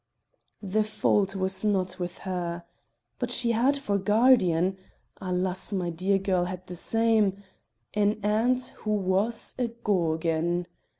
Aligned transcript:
The 0.63 0.83
fault 0.83 1.35
was 1.35 1.63
not 1.63 1.99
with 1.99 2.17
her. 2.25 2.63
But 3.19 3.29
she 3.29 3.51
had 3.51 3.77
for 3.77 3.99
guardian 3.99 4.79
(alas! 5.17 5.71
my 5.71 5.91
dear 5.91 6.17
girl 6.17 6.45
had 6.45 6.65
the 6.65 6.75
same) 6.75 7.43
an 7.93 8.19
aunt 8.23 8.69
who 8.79 8.95
was 8.95 9.53
a 9.59 9.67
gorgon. 9.67 10.65